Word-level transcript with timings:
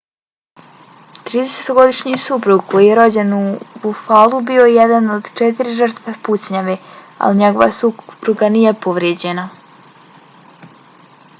tridesetogodišnji 1.25 2.21
suprug 2.21 2.63
koji 2.71 2.87
je 2.87 2.95
rođen 2.99 3.35
u 3.39 3.41
buffalu 3.83 4.39
bio 4.47 4.63
je 4.69 4.73
jedan 4.77 5.11
od 5.17 5.29
četiri 5.41 5.75
žrtve 5.81 6.13
pucnjave 6.29 6.75
ali 7.27 7.39
njegova 7.43 7.67
supruga 7.81 8.49
nije 8.55 8.73
povrijeđena 8.87 9.45